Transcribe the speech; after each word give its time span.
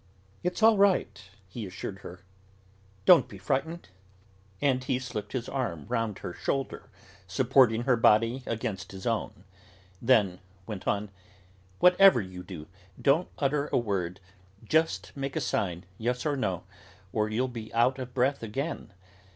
"It's 0.41 0.63
all 0.63 0.77
right," 0.77 1.23
he 1.47 1.63
assured 1.67 1.99
her, 1.99 2.21
"don't 3.05 3.27
be 3.29 3.37
frightened." 3.37 3.89
And 4.59 4.83
he 4.83 4.97
slipped 4.97 5.33
his 5.33 5.47
arm 5.47 5.85
round 5.89 6.17
her 6.17 6.33
shoulder, 6.33 6.89
supporting 7.27 7.83
her 7.83 7.95
body 7.95 8.41
against 8.47 8.93
his 8.93 9.05
own; 9.05 9.43
then 10.01 10.39
went 10.65 10.87
on: 10.87 11.11
"Whatever 11.77 12.19
you 12.19 12.41
do, 12.41 12.65
don't 12.99 13.29
utter 13.37 13.67
a 13.71 13.77
word; 13.77 14.19
just 14.63 15.15
make 15.15 15.35
a 15.35 15.39
sign, 15.39 15.85
yes 15.99 16.25
or 16.25 16.35
no, 16.35 16.63
or 17.13 17.29
you'll 17.29 17.47
be 17.47 17.71
out 17.75 17.99
of 17.99 18.15
breath 18.15 18.41
again. 18.41 18.93